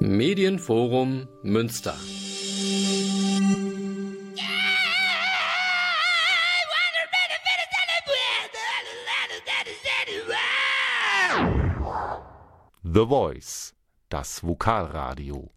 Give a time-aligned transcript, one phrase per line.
[0.00, 1.94] Medienforum Münster.
[12.82, 13.74] The Voice,
[14.08, 15.50] das Vokalradio.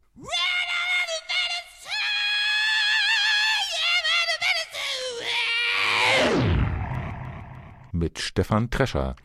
[7.92, 9.16] Mit Stefan Trescher.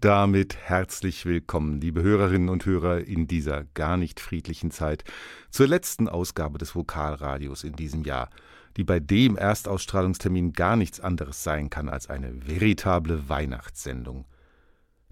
[0.00, 5.04] Damit herzlich willkommen, liebe Hörerinnen und Hörer, in dieser gar nicht friedlichen Zeit
[5.50, 8.30] zur letzten Ausgabe des Vokalradios in diesem Jahr,
[8.78, 14.24] die bei dem Erstausstrahlungstermin gar nichts anderes sein kann als eine veritable Weihnachtssendung.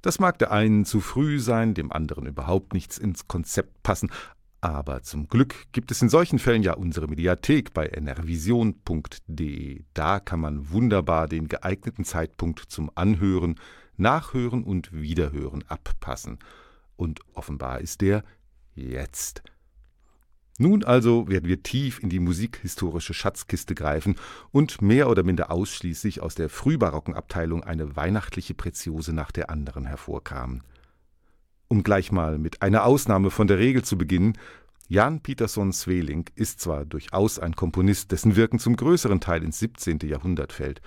[0.00, 4.10] Das mag der einen zu früh sein, dem anderen überhaupt nichts ins Konzept passen,
[4.62, 9.84] aber zum Glück gibt es in solchen Fällen ja unsere Mediathek bei nrvision.de.
[9.92, 13.56] Da kann man wunderbar den geeigneten Zeitpunkt zum Anhören,
[13.98, 16.38] Nachhören und Wiederhören abpassen.
[16.96, 18.24] Und offenbar ist der
[18.74, 19.42] jetzt.
[20.60, 24.16] Nun also werden wir tief in die musikhistorische Schatzkiste greifen
[24.50, 29.86] und mehr oder minder ausschließlich aus der frühbarocken Abteilung eine weihnachtliche Preziose nach der anderen
[29.86, 30.64] hervorkramen.
[31.68, 34.36] Um gleich mal mit einer Ausnahme von der Regel zu beginnen,
[34.88, 39.98] Jan Pietersson Sveling ist zwar durchaus ein Komponist, dessen Wirken zum größeren Teil ins 17.
[40.04, 40.80] Jahrhundert fällt,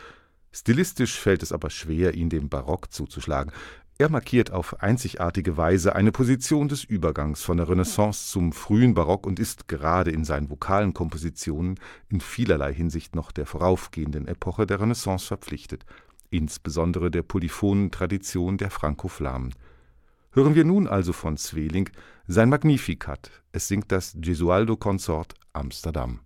[0.53, 3.51] Stilistisch fällt es aber schwer, ihn dem Barock zuzuschlagen.
[3.97, 9.27] Er markiert auf einzigartige Weise eine Position des Übergangs von der Renaissance zum frühen Barock
[9.27, 11.79] und ist gerade in seinen vokalen Kompositionen
[12.09, 15.85] in vielerlei Hinsicht noch der voraufgehenden Epoche der Renaissance verpflichtet,
[16.31, 19.53] insbesondere der polyphonen Tradition der Franco-Flamen.
[20.31, 21.89] Hören wir nun also von Zweling
[22.25, 23.29] sein Magnificat.
[23.51, 26.21] Es singt das Gesualdo Consort Amsterdam.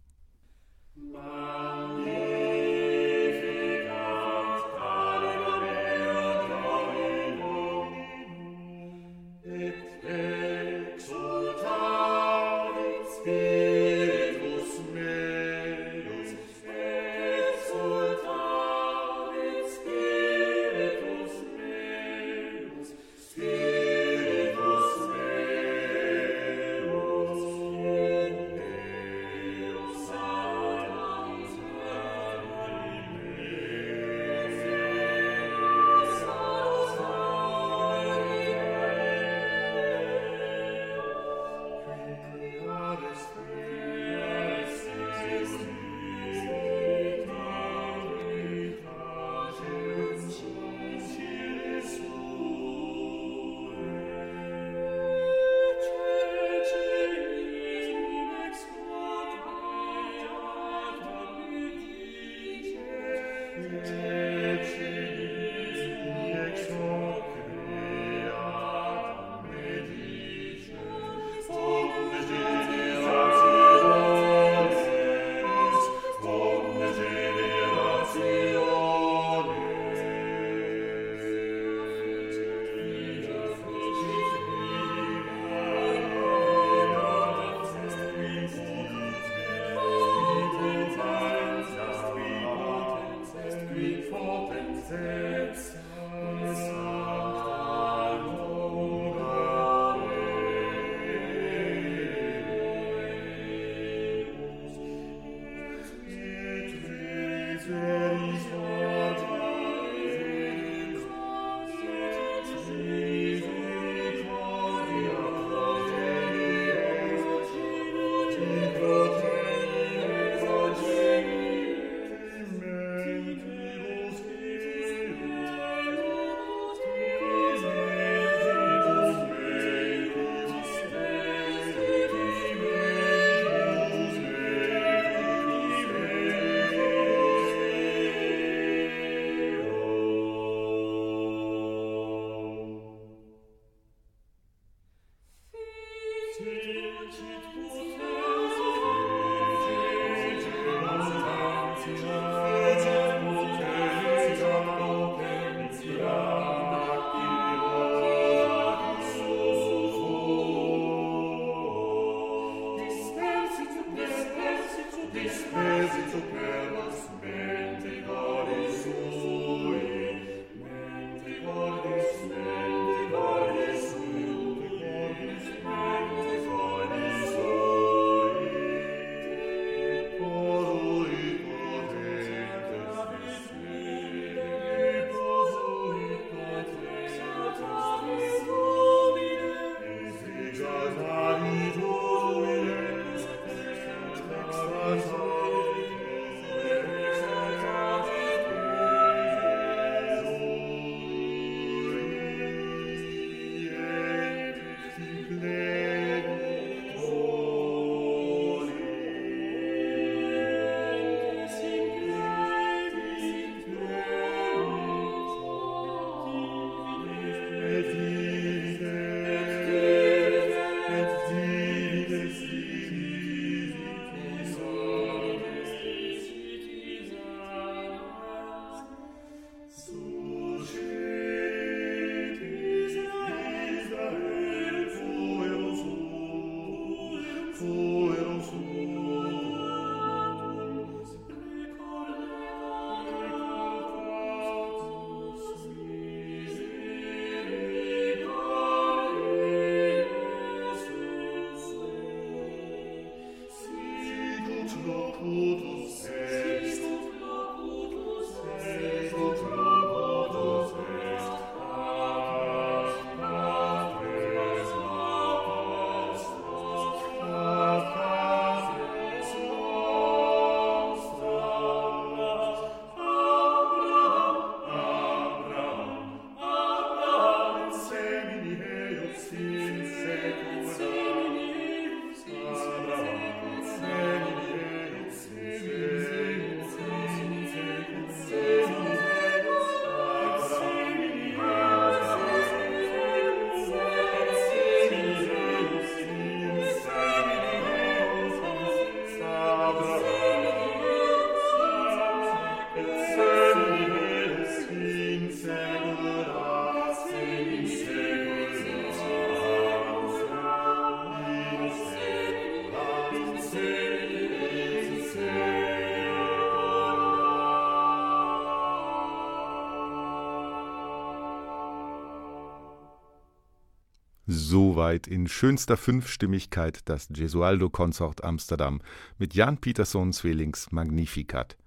[324.48, 328.80] Soweit in schönster Fünfstimmigkeit das Gesualdo-Konsort Amsterdam
[329.18, 331.58] mit Jan Pietersson Zwillings Magnificat.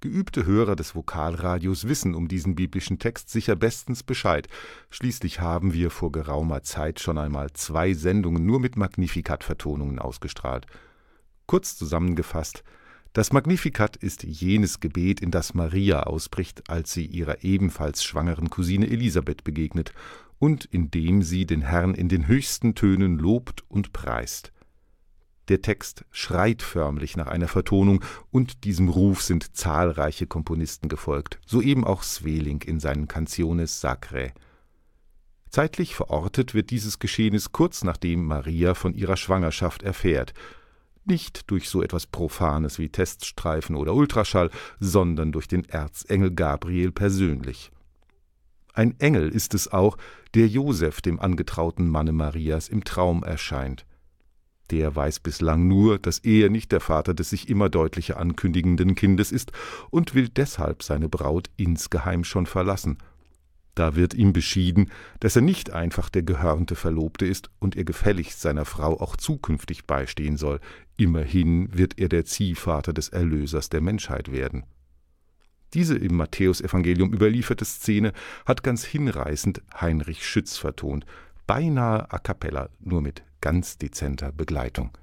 [0.00, 4.48] Geübte Hörer des Vokalradios wissen um diesen biblischen Text sicher bestens Bescheid.
[4.88, 10.64] Schließlich haben wir vor geraumer Zeit schon einmal zwei Sendungen nur mit Magnificat-Vertonungen ausgestrahlt.
[11.44, 12.64] Kurz zusammengefasst,
[13.12, 18.86] das Magnificat ist jenes Gebet, in das Maria ausbricht, als sie ihrer ebenfalls schwangeren Cousine
[18.86, 19.92] Elisabeth begegnet
[20.38, 24.52] und in dem sie den Herrn in den höchsten Tönen lobt und preist.
[25.48, 31.62] Der Text schreit förmlich nach einer Vertonung, und diesem Ruf sind zahlreiche Komponisten gefolgt, so
[31.62, 34.32] eben auch Sweling in seinen Canciones Sacrae.
[35.48, 40.34] Zeitlich verortet wird dieses Geschehnis kurz nachdem Maria von ihrer Schwangerschaft erfährt,
[41.06, 47.70] nicht durch so etwas Profanes wie Teststreifen oder Ultraschall, sondern durch den Erzengel Gabriel persönlich.
[48.78, 49.98] Ein Engel ist es auch,
[50.34, 53.84] der Josef, dem angetrauten Manne Marias, im Traum erscheint.
[54.70, 59.32] Der weiß bislang nur, dass er nicht der Vater des sich immer deutlicher ankündigenden Kindes
[59.32, 59.50] ist
[59.90, 62.98] und will deshalb seine Braut insgeheim schon verlassen.
[63.74, 68.40] Da wird ihm beschieden, dass er nicht einfach der gehörnte Verlobte ist und ihr gefälligst
[68.40, 70.60] seiner Frau auch zukünftig beistehen soll,
[70.96, 74.66] immerhin wird er der Ziehvater des Erlösers der Menschheit werden.
[75.74, 78.12] Diese im Matthäusevangelium überlieferte Szene
[78.46, 81.04] hat ganz hinreißend Heinrich Schütz vertont,
[81.46, 84.96] beinahe a cappella, nur mit ganz dezenter Begleitung.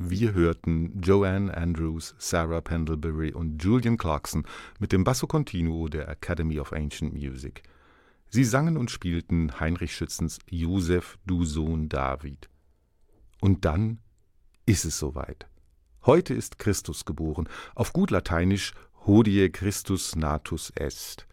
[0.00, 4.46] Wir hörten Joanne Andrews, Sarah Pendlebury und Julian Clarkson
[4.78, 7.64] mit dem Basso Continuo der Academy of Ancient Music.
[8.30, 12.48] Sie sangen und spielten Heinrich Schützens Josef, du Sohn David.
[13.40, 13.98] Und dann
[14.66, 15.48] ist es soweit.
[16.06, 18.74] Heute ist Christus geboren, auf gut Lateinisch
[19.04, 21.27] Hodie Christus natus est.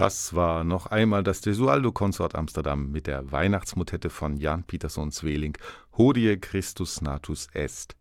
[0.00, 5.58] Das war noch einmal das Desualdo-Konsort Amsterdam mit der Weihnachtsmotette von Jan Pietersson Zweling,
[5.94, 7.96] Hodie Christus Natus Est.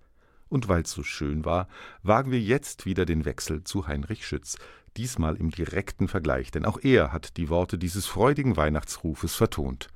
[0.48, 1.68] Und weil es so schön war,
[2.01, 4.56] wagen wir jetzt wieder den Wechsel zu Heinrich Schütz,
[4.96, 9.89] diesmal im direkten Vergleich, denn auch er hat die Worte dieses freudigen Weihnachtsrufes vertont.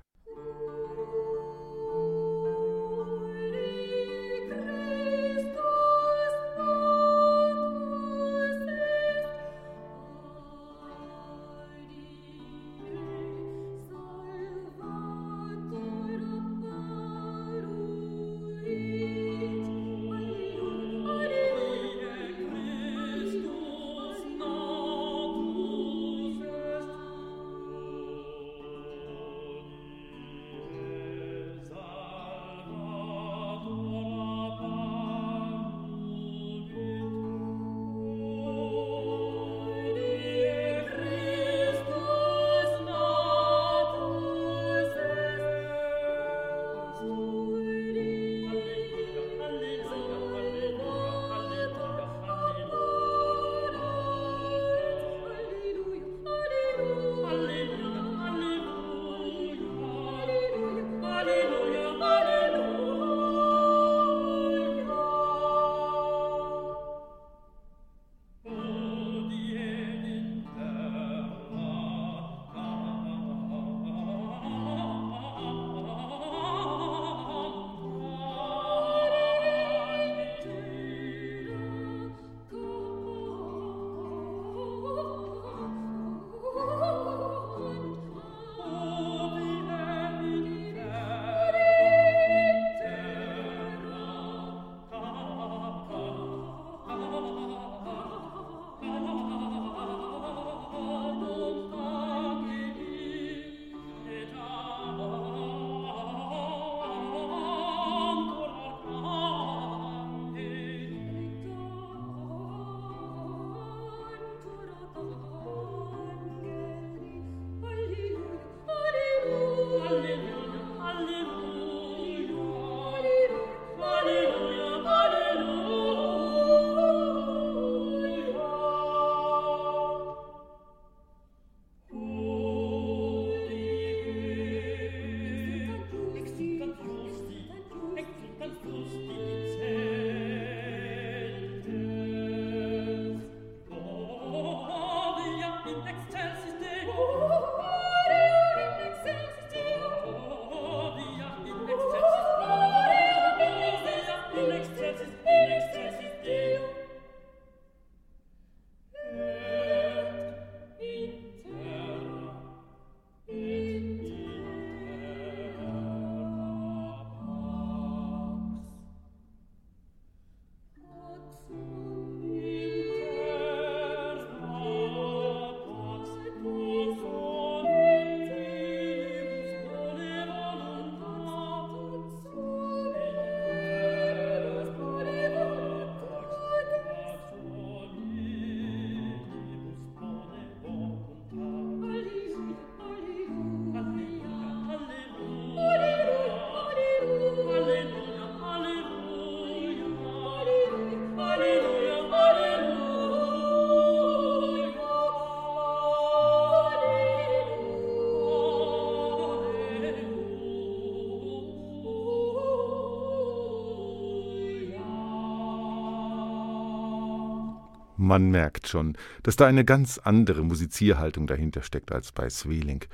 [217.97, 222.85] Man merkt schon, dass da eine ganz andere Musizierhaltung dahinter steckt als bei Sweeling.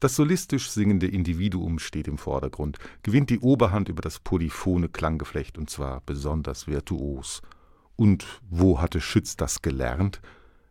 [0.00, 5.68] Das solistisch singende Individuum steht im Vordergrund, gewinnt die Oberhand über das polyphone Klanggeflecht und
[5.68, 7.42] zwar besonders virtuos.
[7.96, 10.22] Und wo hatte Schütz das gelernt?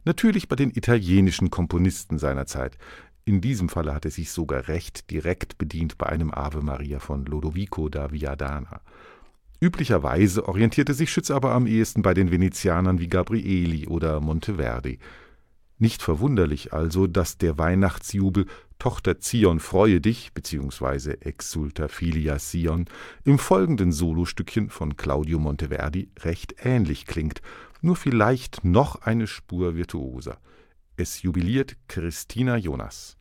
[0.04, 2.78] Natürlich bei den italienischen Komponisten seiner Zeit.
[3.24, 7.26] In diesem Falle hat er sich sogar recht direkt bedient bei einem Ave Maria von
[7.26, 8.82] Lodovico da Viadana.
[9.62, 15.00] Üblicherweise orientierte sich Schütz aber am ehesten bei den Venezianern wie Gabrieli oder Monteverdi.
[15.78, 18.46] Nicht verwunderlich also, dass der Weihnachtsjubel
[18.80, 21.16] Tochter Zion freue dich bzw.
[21.20, 22.86] Exulta filia Sion
[23.26, 27.42] im folgenden Solostückchen von Claudio Monteverdi recht ähnlich klingt,
[27.82, 30.38] nur vielleicht noch eine Spur virtuoser.
[30.96, 33.18] Es jubiliert Christina Jonas.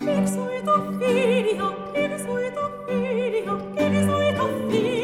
[0.00, 5.03] Exulta filia, exulta filia, exulta filia.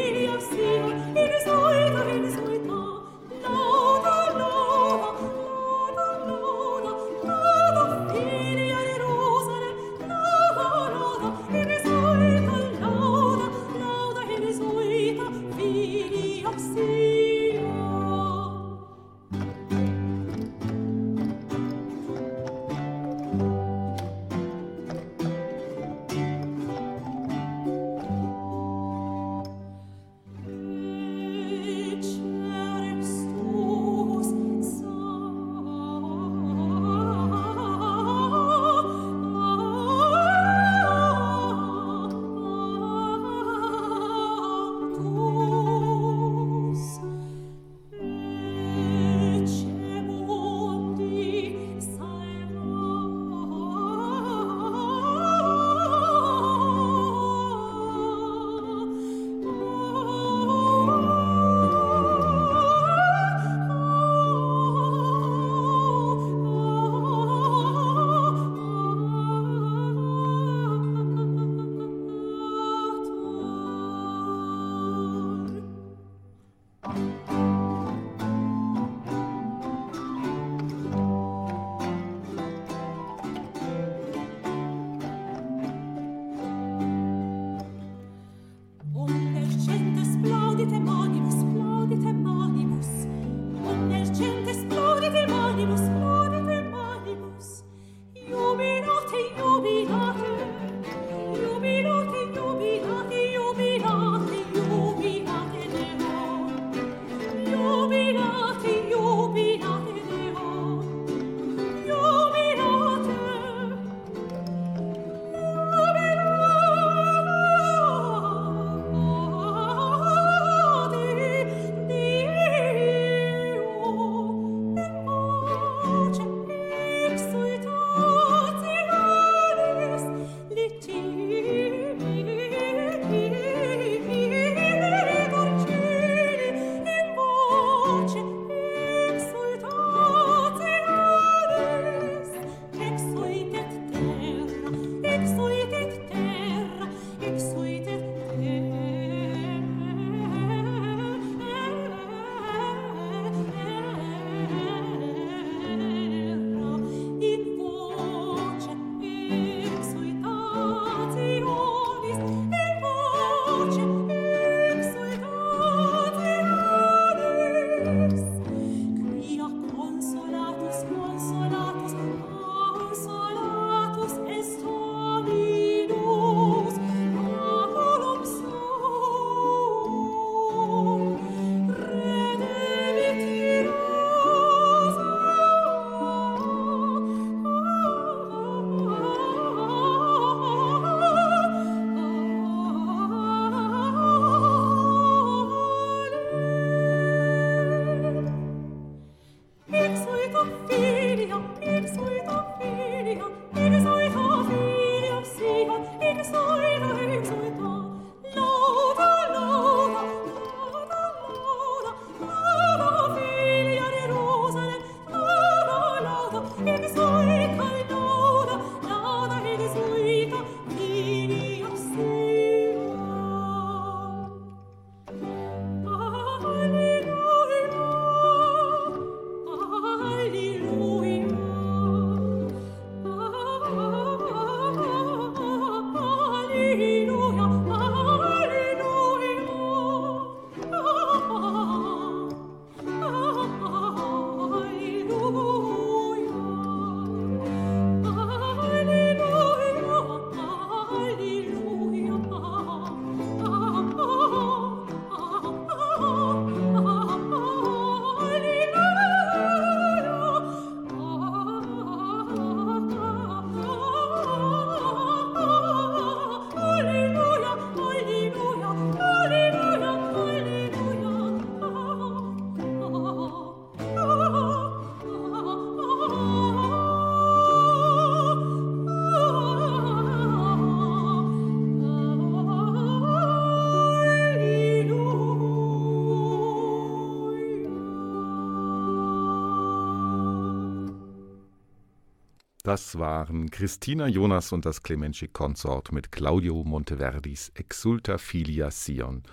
[292.71, 299.23] Das waren Christina Jonas und das Clemenci Consort mit Claudio Monteverdis Exulta Filia Sion.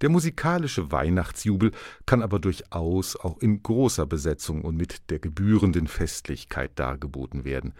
[0.00, 1.72] Der musikalische Weihnachtsjubel
[2.06, 7.74] kann aber durchaus auch in großer Besetzung und mit der gebührenden Festlichkeit dargeboten werden.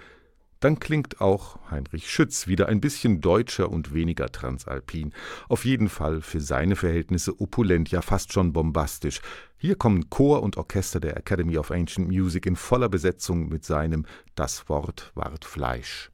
[0.61, 5.13] Dann klingt auch Heinrich Schütz wieder ein bisschen deutscher und weniger transalpin.
[5.49, 9.21] Auf jeden Fall für seine Verhältnisse opulent, ja fast schon bombastisch.
[9.59, 14.07] Hier kommen Chor und Orchester der Academy of Ancient Music in voller Besetzung mit seinem
[14.35, 16.11] Das Wort ward Fleisch.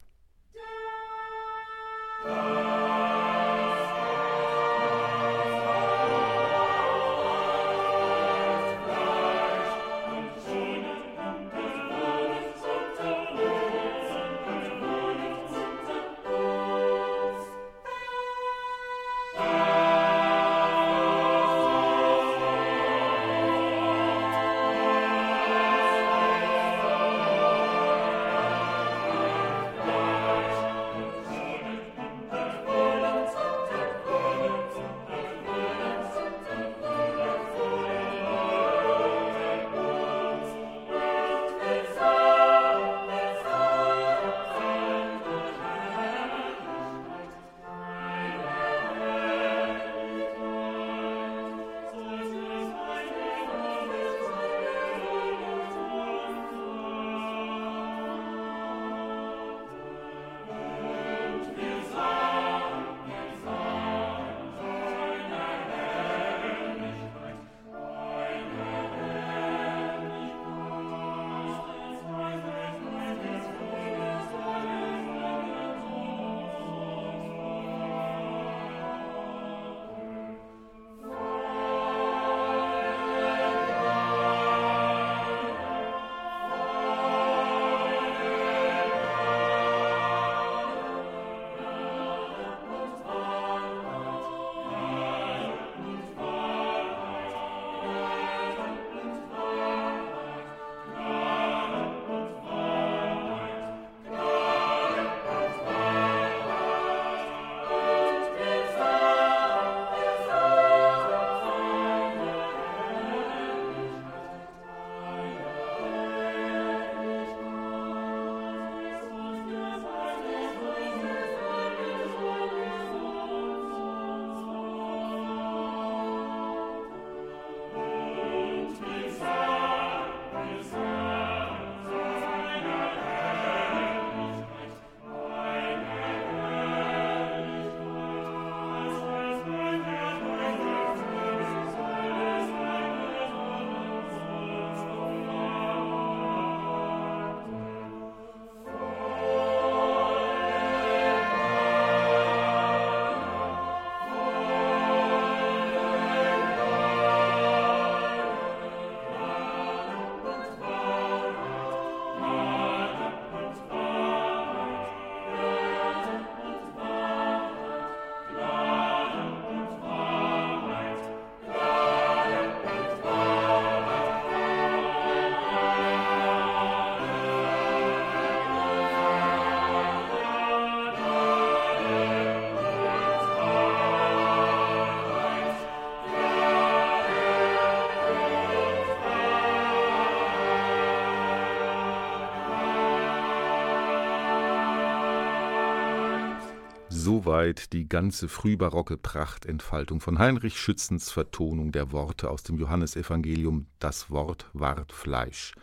[197.23, 204.09] Soweit die ganze frühbarocke Prachtentfaltung von Heinrich Schützens Vertonung der Worte aus dem Johannesevangelium Das
[204.09, 205.53] Wort ward Fleisch.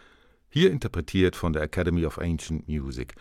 [0.48, 3.14] Hier interpretiert von der Academy of Ancient Music.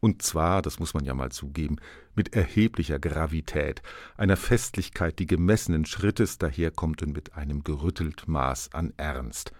[0.00, 1.76] Und zwar, das muss man ja mal zugeben,
[2.14, 3.82] mit erheblicher Gravität,
[4.16, 9.52] einer Festlichkeit, die gemessenen Schrittes daherkommt und mit einem gerüttelt Maß an Ernst.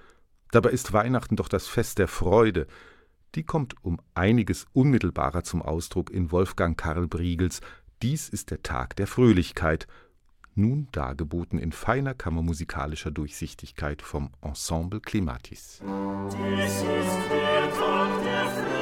[0.50, 2.68] Dabei ist Weihnachten doch das Fest der Freude,
[3.34, 7.60] die kommt um einiges unmittelbarer zum Ausdruck in Wolfgang Karl Briegels
[8.04, 9.86] dies ist der Tag der Fröhlichkeit,
[10.54, 15.80] nun dargeboten in feiner kammermusikalischer Durchsichtigkeit vom Ensemble Clematis.
[15.80, 16.84] Dies ist
[17.30, 18.73] der Tag der Fröhlichkeit,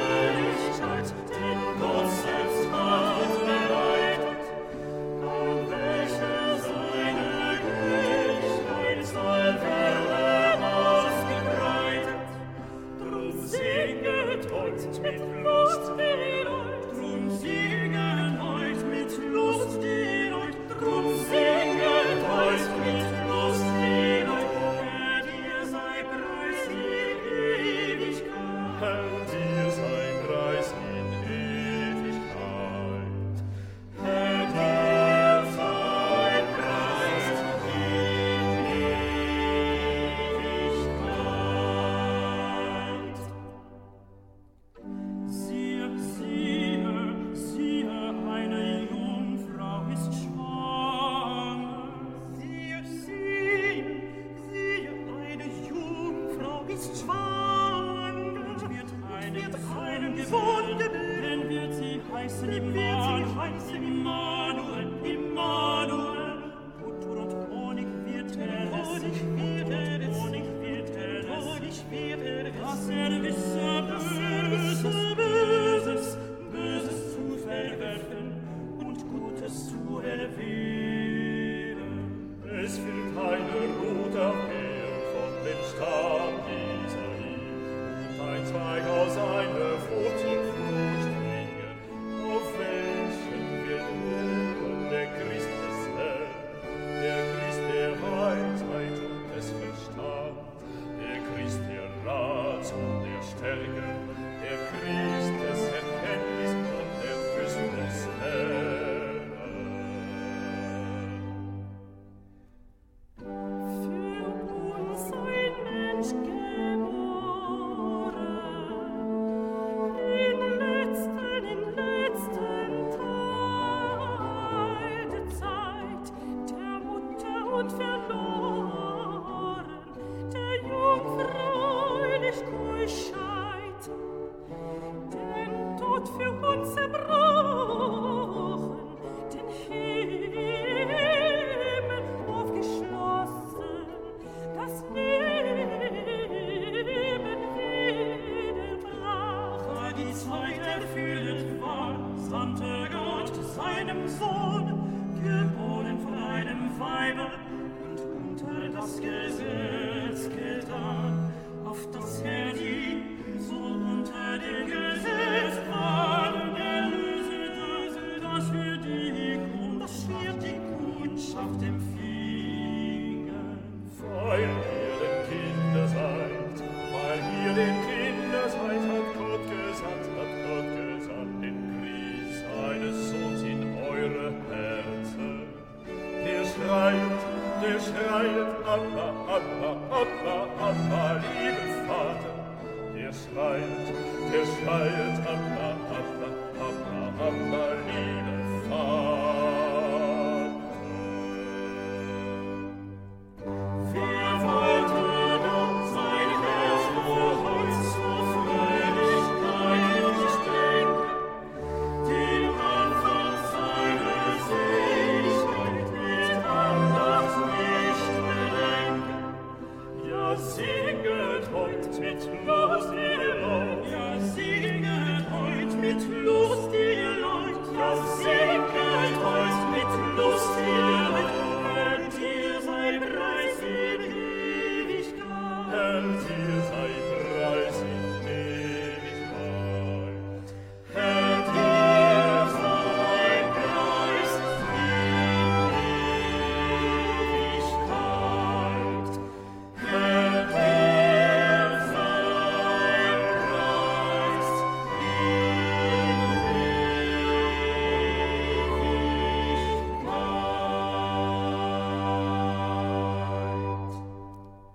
[136.09, 137.32] für uns erbrochen.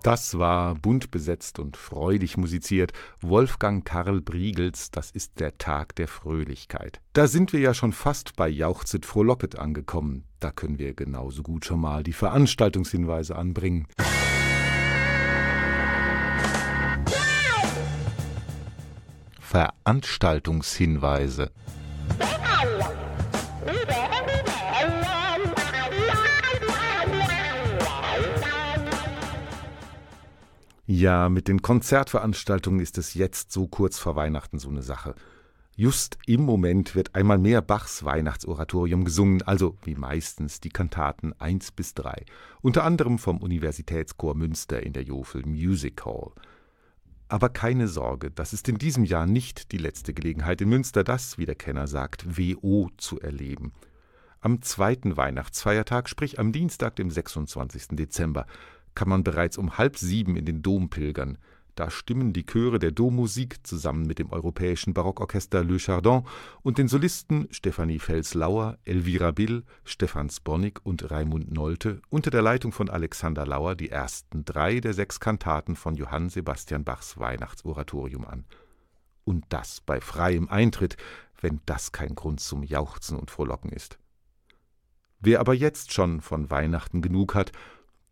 [0.08, 2.94] Das war bunt besetzt und freudig musiziert.
[3.20, 7.02] Wolfgang Karl Briegels, das ist der Tag der Fröhlichkeit.
[7.12, 10.24] Da sind wir ja schon fast bei Jauchzit Frohlocket angekommen.
[10.40, 13.86] Da können wir genauso gut schon mal die Veranstaltungshinweise anbringen.
[19.40, 21.50] Veranstaltungshinweise.
[30.90, 35.14] Ja, mit den Konzertveranstaltungen ist es jetzt so kurz vor Weihnachten so eine Sache.
[35.76, 41.72] Just im Moment wird einmal mehr Bachs Weihnachtsoratorium gesungen, also wie meistens die Kantaten 1
[41.72, 42.24] bis 3,
[42.62, 46.32] unter anderem vom Universitätschor Münster in der Jofel Music Hall.
[47.28, 51.36] Aber keine Sorge, das ist in diesem Jahr nicht die letzte Gelegenheit in Münster, das,
[51.36, 53.74] wie der Kenner sagt, WO zu erleben.
[54.40, 57.88] Am zweiten Weihnachtsfeiertag, sprich am Dienstag, dem 26.
[57.90, 58.46] Dezember,
[58.98, 61.38] kann man bereits um halb sieben in den Dom pilgern.
[61.76, 66.26] Da stimmen die Chöre der Dommusik zusammen mit dem europäischen Barockorchester Le Chardon
[66.62, 72.72] und den Solisten Stefanie Fels-Lauer, Elvira Bill, Stefan Sponnig und Raimund Nolte unter der Leitung
[72.72, 78.46] von Alexander Lauer die ersten drei der sechs Kantaten von Johann Sebastian Bachs Weihnachtsoratorium an.
[79.22, 80.96] Und das bei freiem Eintritt,
[81.40, 83.96] wenn das kein Grund zum Jauchzen und Frohlocken ist.
[85.20, 87.52] Wer aber jetzt schon von Weihnachten genug hat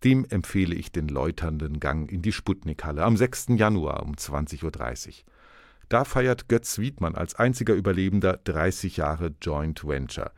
[0.05, 3.47] dem empfehle ich den läuternden Gang in die Sputnikhalle am 6.
[3.57, 4.63] Januar um 20.30
[5.09, 5.15] Uhr.
[5.89, 10.33] Da feiert Götz Wiedmann als einziger Überlebender 30 Jahre Joint Venture.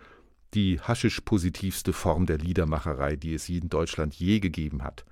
[0.54, 5.04] Die haschisch-positivste Form der Liedermacherei, die es in Deutschland je gegeben hat.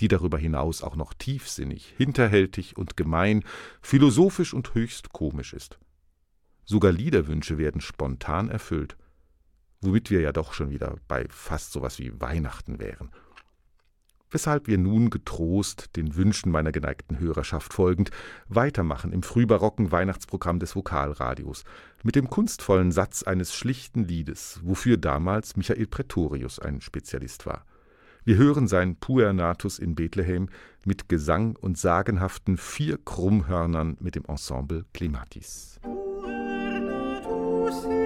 [0.00, 3.44] Die darüber hinaus auch noch tiefsinnig, hinterhältig und gemein,
[3.82, 5.78] philosophisch und höchst komisch ist.
[6.64, 8.96] Sogar Liederwünsche werden spontan erfüllt.
[9.80, 13.10] Womit wir ja doch schon wieder bei fast sowas wie Weihnachten wären
[14.30, 18.10] weshalb wir nun getrost, den Wünschen meiner geneigten Hörerschaft folgend,
[18.48, 21.64] weitermachen im frühbarocken Weihnachtsprogramm des Vokalradios
[22.02, 27.64] mit dem kunstvollen Satz eines schlichten Liedes, wofür damals Michael Pretorius ein Spezialist war.
[28.24, 30.48] Wir hören sein Puernatus in Bethlehem
[30.84, 35.78] mit Gesang und sagenhaften vier Krummhörnern mit dem Ensemble Clematis.
[35.82, 37.97] Puernatus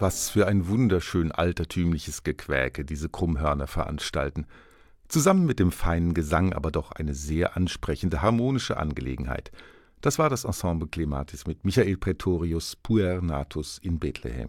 [0.00, 4.46] Was für ein wunderschön altertümliches Gequäke diese Krummhörner veranstalten.
[5.08, 9.52] Zusammen mit dem feinen Gesang aber doch eine sehr ansprechende harmonische Angelegenheit.
[10.00, 14.48] Das war das Ensemble Clematis mit Michael Pretorius Puer Natus in Bethlehem.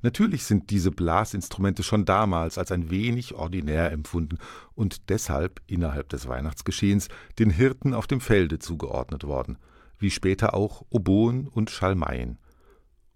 [0.00, 4.38] Natürlich sind diese Blasinstrumente schon damals als ein wenig ordinär empfunden
[4.74, 7.06] und deshalb innerhalb des Weihnachtsgeschehens
[7.38, 9.56] den Hirten auf dem Felde zugeordnet worden,
[10.00, 12.38] wie später auch Oboen und Schalmeien.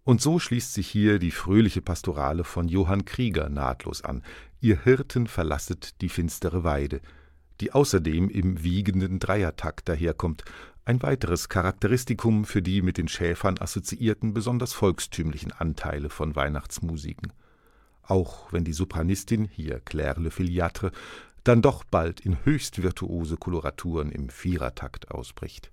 [0.07, 4.23] Und so schließt sich hier die fröhliche Pastorale von Johann Krieger nahtlos an.
[4.61, 7.01] Ihr Hirten verlasset die finstere Weide,
[7.61, 10.45] die außerdem im wiegenden Dreiertakt daherkommt,
[10.85, 17.33] ein weiteres Charakteristikum für die mit den Schäfern assoziierten besonders volkstümlichen Anteile von Weihnachtsmusiken.
[18.03, 20.93] Auch wenn die Sopranistin, hier Claire Le Filiatre,
[21.43, 25.73] dann doch bald in höchst virtuose Koloraturen im Vierertakt ausbricht.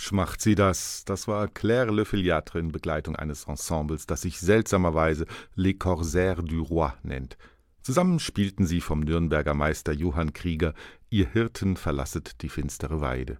[0.00, 1.04] Hübsch macht sie das.
[1.04, 6.62] Das war Claire Le Filiatre in Begleitung eines Ensembles, das sich seltsamerweise Les Corsaires du
[6.62, 7.36] Roi nennt.
[7.82, 10.72] Zusammen spielten sie vom Nürnberger Meister Johann Krieger
[11.10, 13.36] Ihr Hirten verlasset die finstere Weide.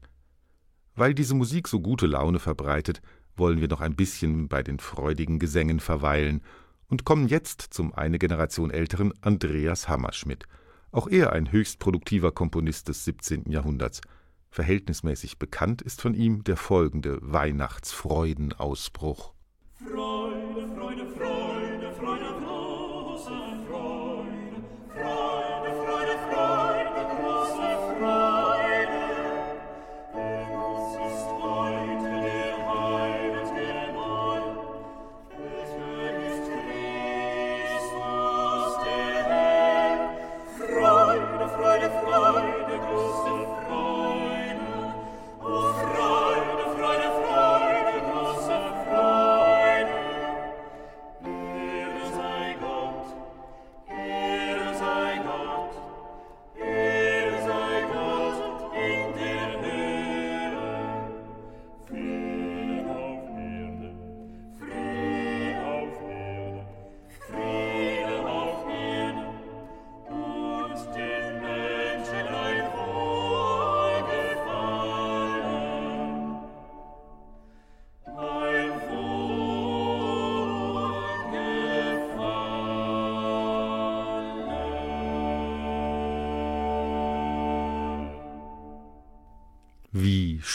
[0.94, 3.00] Weil diese Musik so gute Laune verbreitet,
[3.36, 6.42] wollen wir noch ein bisschen bei den freudigen Gesängen verweilen
[6.88, 10.44] und kommen jetzt zum eine Generation älteren Andreas Hammerschmidt.
[10.92, 13.50] Auch er ein höchst produktiver Komponist des 17.
[13.50, 14.02] Jahrhunderts.
[14.50, 19.34] Verhältnismäßig bekannt ist von ihm der folgende Weihnachtsfreudenausbruch.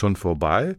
[0.05, 0.77] Schon vorbei?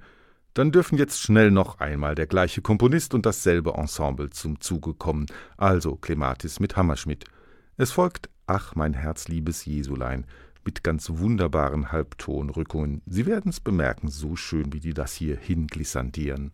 [0.54, 5.26] Dann dürfen jetzt schnell noch einmal der gleiche Komponist und dasselbe Ensemble zum Zuge kommen,
[5.56, 7.24] also Clematis mit Hammerschmidt.
[7.76, 10.24] Es folgt Ach, mein Herz, liebes Jesulein,
[10.64, 13.02] mit ganz wunderbaren Halbtonrückungen.
[13.06, 16.52] Sie werden's bemerken, so schön wie die das hier hinglissandieren.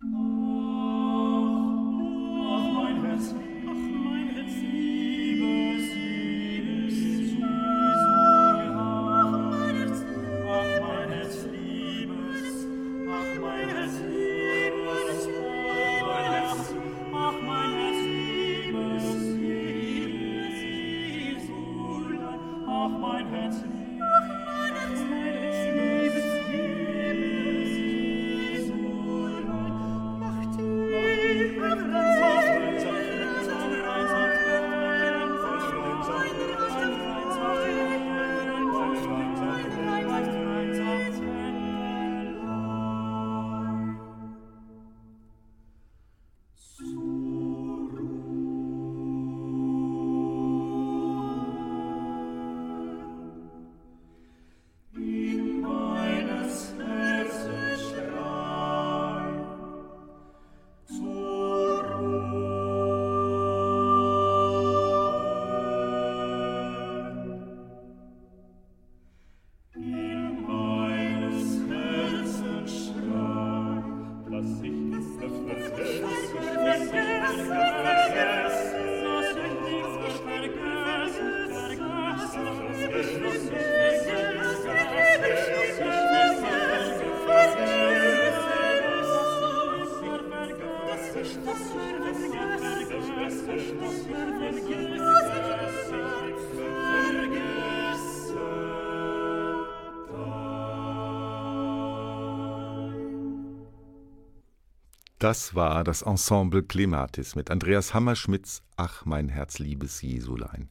[105.23, 110.69] Das war das Ensemble Clematis mit Andreas Hammerschmidts Ach, mein Herz, liebes Jesulein.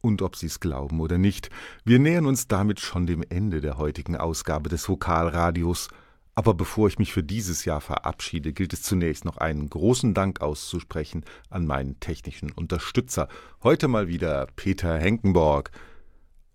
[0.00, 1.48] Und ob Sie's glauben oder nicht,
[1.84, 5.90] wir nähern uns damit schon dem Ende der heutigen Ausgabe des Vokalradios.
[6.34, 10.40] Aber bevor ich mich für dieses Jahr verabschiede, gilt es zunächst noch einen großen Dank
[10.40, 13.28] auszusprechen an meinen technischen Unterstützer.
[13.62, 15.70] Heute mal wieder Peter Henkenborg.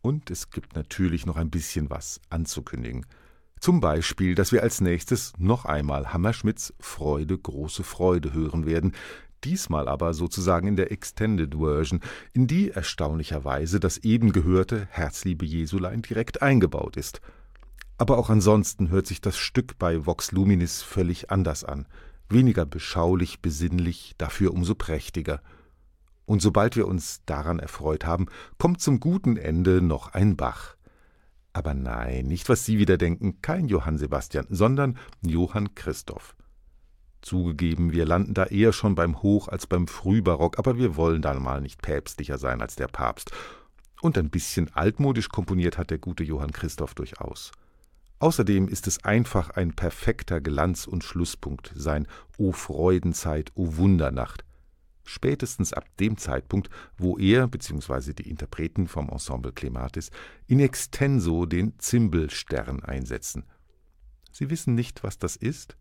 [0.01, 3.05] Und es gibt natürlich noch ein bisschen was anzukündigen.
[3.59, 8.93] Zum Beispiel, dass wir als nächstes noch einmal Hammerschmidts Freude, große Freude hören werden,
[9.43, 12.01] diesmal aber sozusagen in der Extended Version,
[12.33, 17.21] in die erstaunlicherweise das eben gehörte Herzliebe Jesulein direkt eingebaut ist.
[17.97, 21.87] Aber auch ansonsten hört sich das Stück bei Vox Luminis völlig anders an,
[22.29, 25.41] weniger beschaulich, besinnlich, dafür umso prächtiger.
[26.25, 28.27] Und sobald wir uns daran erfreut haben,
[28.59, 30.76] kommt zum guten Ende noch ein Bach.
[31.57, 36.35] Aber nein, nicht was Sie wieder denken, kein Johann Sebastian, sondern Johann Christoph.
[37.23, 41.41] Zugegeben, wir landen da eher schon beim Hoch- als beim Frühbarock, aber wir wollen dann
[41.41, 43.31] mal nicht päpstlicher sein als der Papst.
[44.01, 47.51] Und ein bisschen altmodisch komponiert hat der gute Johann Christoph durchaus.
[48.19, 54.45] Außerdem ist es einfach ein perfekter Glanz- und Schlusspunkt, sein O Freudenzeit, O Wundernacht.
[55.07, 58.11] Spätestens ab dem Zeitpunkt, wo er bzw.
[58.11, 60.11] die Interpreten vom Ensemble Clematis
[60.47, 63.45] in extenso den Zimbelstern einsetzen.
[64.33, 65.77] Sie wissen nicht, was das ist?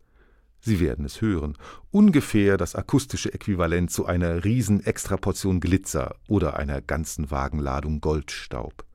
[0.61, 1.57] Sie werden es hören.
[1.91, 8.85] Ungefähr das akustische Äquivalent zu einer riesen Extraportion Glitzer oder einer ganzen Wagenladung Goldstaub.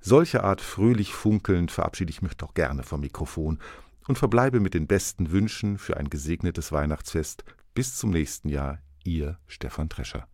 [0.00, 3.58] Solche Art fröhlich funkelnd verabschiede ich mich doch gerne vom Mikrofon
[4.06, 7.44] und verbleibe mit den besten Wünschen für ein gesegnetes Weihnachtsfest.
[7.74, 10.26] Bis zum nächsten Jahr, Ihr Stefan Trescher.